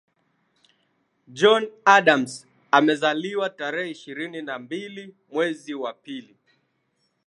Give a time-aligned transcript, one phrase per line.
[1.27, 6.37] John Adams amezaliwa tarehe ishirini na mbili mwezi wa pili